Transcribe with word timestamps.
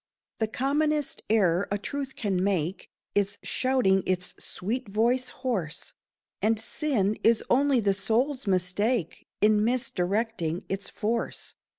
The 0.39 0.47
commonest 0.47 1.21
error 1.29 1.67
a 1.71 1.77
truth 1.77 2.15
can 2.15 2.43
make 2.43 2.89
Is 3.13 3.37
shouting 3.43 4.01
its 4.07 4.33
sweet 4.43 4.87
voice 4.89 5.29
hoarse, 5.29 5.93
And 6.41 6.59
sin 6.59 7.17
is 7.23 7.43
only 7.51 7.79
the 7.81 7.93
soul's 7.93 8.47
mistake 8.47 9.27
In 9.41 9.63
misdirecting 9.63 10.65
its 10.67 10.89
force. 10.89 11.53